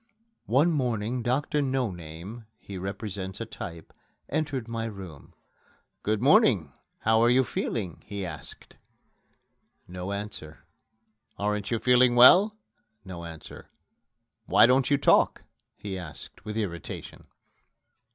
One 0.47 0.71
morning 0.71 1.21
Doctor 1.21 1.61
No 1.61 1.91
name 1.91 2.47
(he 2.57 2.75
represents 2.79 3.39
a 3.39 3.45
type) 3.45 3.93
entered 4.29 4.67
my 4.67 4.85
room. 4.85 5.35
"Good 6.01 6.23
morning! 6.23 6.73
How 7.01 7.21
are 7.21 7.29
you 7.29 7.43
feeling?" 7.43 8.01
he 8.03 8.25
asked. 8.25 8.77
No 9.87 10.11
answer. 10.11 10.65
"Aren't 11.37 11.69
you 11.69 11.77
feeling 11.77 12.15
well?" 12.15 12.57
No 13.05 13.25
answer. 13.25 13.69
"Why 14.47 14.65
don't 14.65 14.89
you 14.89 14.97
talk?" 14.97 15.43
he 15.75 15.99
asked 15.99 16.43
with 16.45 16.57
irritation. 16.57 17.27